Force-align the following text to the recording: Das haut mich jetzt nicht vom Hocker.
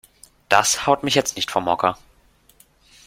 Das 0.49 0.87
haut 0.87 1.03
mich 1.03 1.13
jetzt 1.13 1.35
nicht 1.35 1.51
vom 1.51 1.67
Hocker. 1.67 1.95